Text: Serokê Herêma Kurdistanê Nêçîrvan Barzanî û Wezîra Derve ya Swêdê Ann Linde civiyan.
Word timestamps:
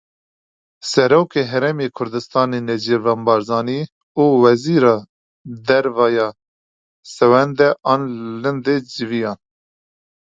Serokê 0.89 1.41
Herêma 1.51 1.87
Kurdistanê 1.97 2.59
Nêçîrvan 2.67 3.19
Barzanî 3.27 3.79
û 4.21 4.23
Wezîra 4.43 4.97
Derve 5.67 6.07
ya 6.17 6.29
Swêdê 7.13 7.69
Ann 7.91 8.03
Linde 8.43 8.75
civiyan. 8.91 9.37